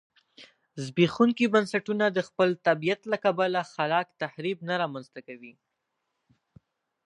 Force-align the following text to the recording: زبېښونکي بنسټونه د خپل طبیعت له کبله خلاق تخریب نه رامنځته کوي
زبېښونکي 0.83 1.45
بنسټونه 1.53 2.05
د 2.11 2.19
خپل 2.27 2.49
طبیعت 2.67 3.01
له 3.11 3.17
کبله 3.25 3.59
خلاق 3.73 4.07
تخریب 4.21 4.57
نه 4.69 4.75
رامنځته 4.81 5.19
کوي 5.27 5.53